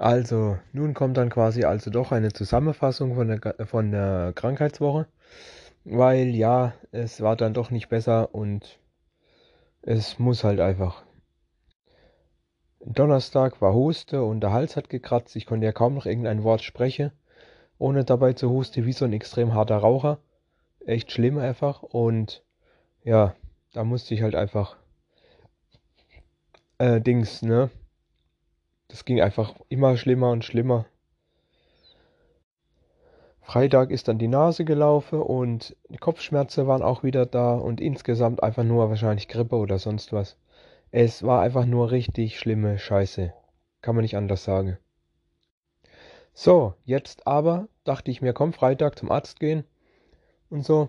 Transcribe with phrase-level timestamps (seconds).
[0.00, 5.06] Also, nun kommt dann quasi also doch eine Zusammenfassung von der, von der Krankheitswoche,
[5.84, 8.78] weil ja, es war dann doch nicht besser und
[9.82, 11.04] es muss halt einfach.
[12.80, 16.62] Donnerstag war Huste und der Hals hat gekratzt, ich konnte ja kaum noch irgendein Wort
[16.62, 17.12] sprechen,
[17.76, 20.16] ohne dabei zu husten, wie so ein extrem harter Raucher.
[20.86, 22.42] Echt schlimm einfach und
[23.04, 23.34] ja,
[23.74, 24.78] da musste ich halt einfach
[26.78, 27.68] äh, Dings, ne?
[28.90, 30.84] Das ging einfach immer schlimmer und schlimmer.
[33.40, 38.42] Freitag ist dann die Nase gelaufen und die Kopfschmerzen waren auch wieder da und insgesamt
[38.42, 40.36] einfach nur wahrscheinlich Grippe oder sonst was.
[40.90, 43.32] Es war einfach nur richtig schlimme Scheiße.
[43.80, 44.76] Kann man nicht anders sagen.
[46.34, 49.64] So, jetzt aber dachte ich mir, komm, Freitag zum Arzt gehen
[50.48, 50.88] und so.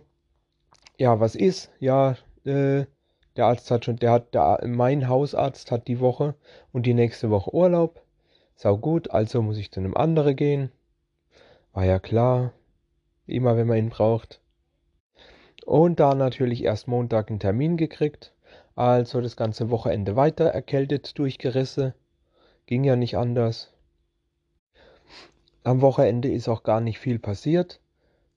[0.98, 1.72] Ja, was ist?
[1.80, 2.16] Ja,
[2.46, 2.86] äh,
[3.38, 6.36] der Arzt hat schon, der hat, der, mein Hausarzt hat die Woche
[6.74, 8.02] und die nächste Woche Urlaub.
[8.56, 10.72] Sau gut, also muss ich zu einem anderen gehen.
[11.74, 12.54] War ja klar.
[13.28, 14.42] Immer wenn man ihn braucht.
[15.66, 18.34] Und da natürlich erst Montag einen Termin gekriegt.
[18.76, 21.94] Also das ganze Wochenende weiter erkältet durchgerissen.
[22.66, 23.74] Ging ja nicht anders.
[25.64, 27.80] Am Wochenende ist auch gar nicht viel passiert.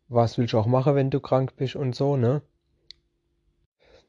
[0.09, 2.43] Was willst du auch machen, wenn du krank bist und so, ne?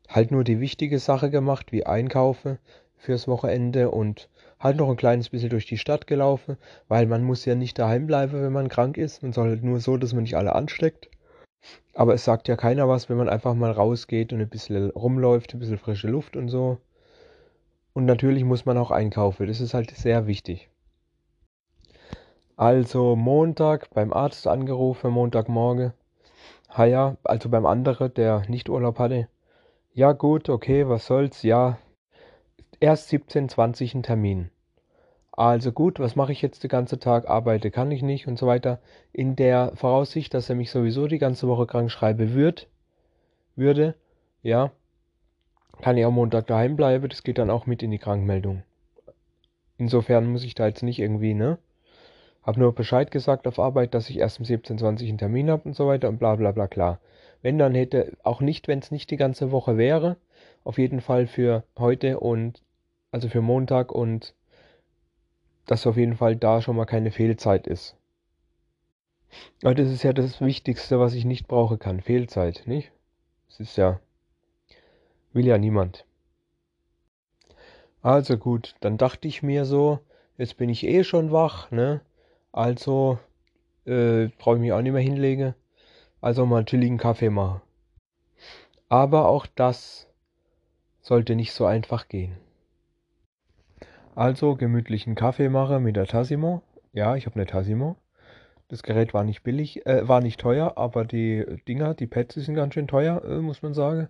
[0.09, 2.59] Halt nur die wichtige Sache gemacht, wie Einkaufe
[2.97, 7.45] fürs Wochenende und halt noch ein kleines bisschen durch die Stadt gelaufen, weil man muss
[7.45, 9.23] ja nicht daheim bleiben, wenn man krank ist.
[9.23, 11.09] Man soll halt nur so, dass man nicht alle ansteckt.
[11.93, 15.53] Aber es sagt ja keiner was, wenn man einfach mal rausgeht und ein bisschen rumläuft,
[15.53, 16.77] ein bisschen frische Luft und so.
[17.93, 19.47] Und natürlich muss man auch einkaufen.
[19.47, 20.69] Das ist halt sehr wichtig.
[22.57, 25.93] Also Montag beim Arzt angerufen, Montagmorgen.
[26.69, 29.27] Ha ja, also beim anderen, der nicht Urlaub hatte.
[29.97, 31.77] Ja gut, okay, was soll's, ja.
[32.81, 34.51] Erst 17.20 ein Termin.
[35.31, 37.29] Also gut, was mache ich jetzt den ganzen Tag?
[37.29, 38.81] Arbeite kann ich nicht und so weiter.
[39.13, 42.67] In der Voraussicht, dass er mich sowieso die ganze Woche krank schreiben wird,
[43.55, 43.95] würde,
[44.43, 44.73] ja,
[45.81, 47.07] kann ich am Montag daheim bleiben.
[47.07, 48.63] Das geht dann auch mit in die Krankmeldung.
[49.77, 51.57] Insofern muss ich da jetzt nicht irgendwie, ne?
[52.43, 55.73] Hab nur Bescheid gesagt auf Arbeit, dass ich erst um 17.20 einen Termin habe und
[55.73, 56.99] so weiter und bla bla bla klar.
[57.45, 60.17] Wenn, dann hätte, auch nicht, wenn es nicht die ganze Woche wäre,
[60.63, 62.63] auf jeden Fall für heute und,
[63.11, 64.33] also für Montag und
[65.67, 67.95] dass auf jeden Fall da schon mal keine Fehlzeit ist.
[69.61, 72.01] Aber das ist ja das Wichtigste, was ich nicht brauchen kann.
[72.01, 72.91] Fehlzeit, nicht?
[73.49, 73.99] Das ist ja,
[75.31, 76.03] will ja niemand.
[78.01, 79.99] Also gut, dann dachte ich mir so,
[80.39, 82.01] jetzt bin ich eh schon wach, ne?
[82.51, 83.19] Also
[83.85, 85.53] äh, brauche ich mich auch nicht mehr hinlegen.
[86.25, 87.61] Also mal chilligen Kaffee machen.
[88.89, 90.07] Aber auch das
[90.99, 92.35] sollte nicht so einfach gehen.
[94.15, 96.63] Also gemütlichen Kaffee mache mit der Tassimo.
[96.93, 97.97] Ja, ich habe eine Tassimo.
[98.69, 102.55] Das Gerät war nicht billig, äh, war nicht teuer, aber die Dinger, die Pads sind
[102.55, 104.09] ganz schön teuer, äh, muss man sagen.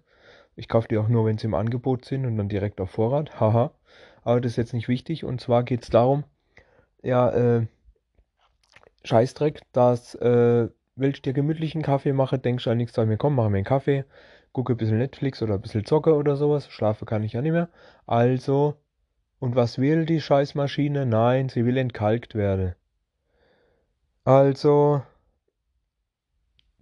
[0.55, 3.41] Ich kaufe die auch nur, wenn sie im Angebot sind und dann direkt auf Vorrat.
[3.41, 3.71] Haha.
[4.23, 5.25] Aber das ist jetzt nicht wichtig.
[5.25, 6.23] Und zwar geht es darum,
[7.03, 7.67] ja, äh,
[9.03, 13.35] Scheißdreck, dass äh, willst dir gemütlichen Kaffee machen, denkst du an nichts, sag mir, komm,
[13.35, 14.05] mach mir einen Kaffee,
[14.53, 17.51] gucke ein bisschen Netflix oder ein bisschen Zocke oder sowas, schlafe kann ich ja nicht
[17.51, 17.69] mehr.
[18.05, 18.75] Also,
[19.39, 21.05] und was will die Scheißmaschine?
[21.05, 22.75] Nein, sie will entkalkt werden.
[24.23, 25.03] Also,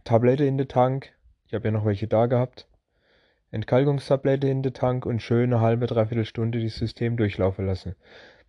[0.03, 1.13] Tablette in den Tank,
[1.47, 2.67] ich habe ja noch welche da gehabt.
[3.51, 7.95] Entkalkungstablette in den Tank und schöne halbe, dreiviertel Stunde das System durchlaufen lassen.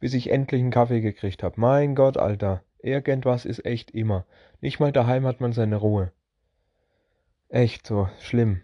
[0.00, 1.60] Bis ich endlich einen Kaffee gekriegt habe.
[1.60, 2.62] Mein Gott, Alter.
[2.84, 4.27] Irgendwas ist echt immer.
[4.61, 6.12] Nicht mal daheim hat man seine Ruhe.
[7.49, 8.61] Echt so, schlimm.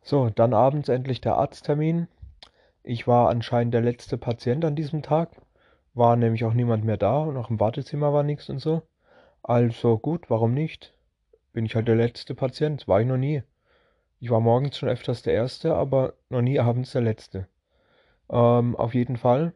[0.00, 2.06] So, dann abends endlich der Arzttermin.
[2.84, 5.30] Ich war anscheinend der letzte Patient an diesem Tag.
[5.92, 8.82] War nämlich auch niemand mehr da und auch im Wartezimmer war nichts und so.
[9.42, 10.94] Also gut, warum nicht?
[11.52, 13.42] Bin ich halt der letzte Patient, war ich noch nie.
[14.20, 17.48] Ich war morgens schon öfters der Erste, aber noch nie abends der Letzte.
[18.30, 19.52] Ähm, auf jeden Fall.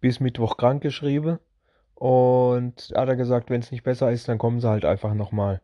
[0.00, 1.38] Bis Mittwoch krank geschrieben.
[2.00, 5.60] Und hat er gesagt, wenn es nicht besser ist, dann kommen sie halt einfach nochmal.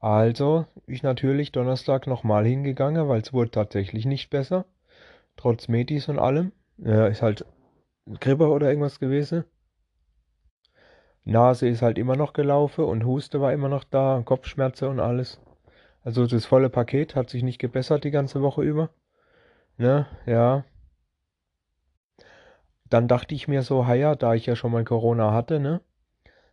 [0.00, 4.66] Also, ich natürlich Donnerstag nochmal hingegangen, weil es wurde tatsächlich nicht besser.
[5.34, 6.52] Trotz Metis und allem.
[6.76, 7.46] Ja, ist halt
[8.20, 9.44] Grippe oder irgendwas gewesen.
[11.24, 15.40] Nase ist halt immer noch gelaufen und Huste war immer noch da, Kopfschmerzen und alles.
[16.04, 18.90] Also das volle Paket hat sich nicht gebessert die ganze Woche über.
[19.78, 20.66] Ne, ja.
[22.88, 25.80] Dann dachte ich mir so, ja, da ich ja schon mal Corona hatte, ne?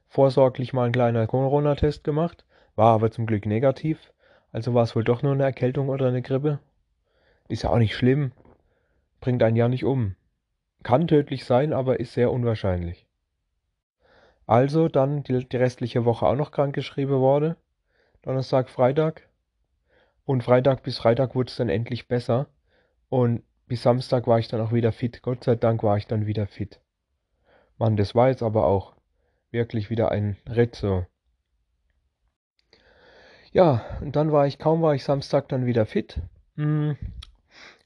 [0.07, 2.45] Vorsorglich mal ein kleiner Corona-Test gemacht,
[2.75, 4.11] war aber zum Glück negativ.
[4.51, 6.59] Also war es wohl doch nur eine Erkältung oder eine Grippe.
[7.47, 8.31] Ist ja auch nicht schlimm.
[9.19, 10.15] Bringt einen ja nicht um.
[10.83, 13.07] Kann tödlich sein, aber ist sehr unwahrscheinlich.
[14.45, 17.55] Also dann die, die restliche Woche auch noch krankgeschrieben wurde.
[18.21, 19.27] Donnerstag, Freitag.
[20.25, 22.47] Und Freitag bis Freitag wurde es dann endlich besser.
[23.09, 23.43] Und
[23.73, 25.23] bis Samstag war ich dann auch wieder fit.
[25.23, 26.79] Gott sei Dank war ich dann wieder fit.
[27.79, 28.93] Mann, das war jetzt aber auch
[29.49, 30.37] wirklich wieder ein
[30.73, 31.07] so.
[33.51, 36.21] Ja, und dann war ich, kaum war ich Samstag dann wieder fit,
[36.55, 36.97] hm,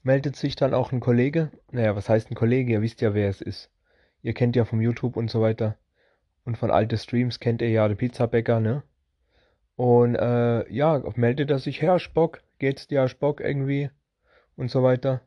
[0.02, 1.50] meldet sich dann auch ein Kollege.
[1.70, 2.72] Naja, was heißt ein Kollege?
[2.72, 3.70] Ihr wisst ja, wer es ist.
[4.20, 5.78] Ihr kennt ja vom YouTube und so weiter.
[6.44, 8.82] Und von alten Streams kennt ihr ja den Pizzabäcker, ne?
[9.74, 13.88] Und äh, ja, meldet er sich, Herr Spock, geht's dir, Spock, irgendwie?
[14.54, 15.22] Und so weiter.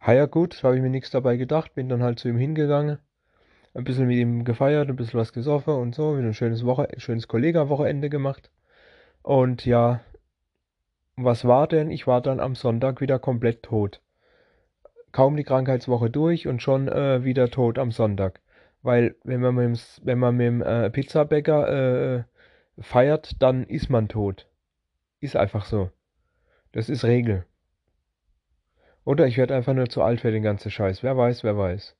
[0.00, 2.98] Ha ja gut, habe ich mir nichts dabei gedacht, bin dann halt zu ihm hingegangen,
[3.74, 6.88] ein bisschen mit ihm gefeiert, ein bisschen was gesoffen und so, wieder ein schönes Woche,
[6.98, 8.50] schönes Kollega-Wochenende gemacht.
[9.22, 10.00] Und ja,
[11.16, 11.90] was war denn?
[11.90, 14.00] Ich war dann am Sonntag wieder komplett tot.
[15.12, 18.40] Kaum die Krankheitswoche durch und schon äh, wieder tot am Sonntag.
[18.82, 22.24] Weil wenn man mit dem, wenn man mit dem äh, Pizzabäcker äh,
[22.78, 24.46] feiert, dann ist man tot.
[25.20, 25.90] Ist einfach so.
[26.72, 27.46] Das ist Regel.
[29.06, 31.02] Oder ich werde einfach nur zu alt für den ganzen Scheiß.
[31.02, 31.96] Wer weiß, wer weiß.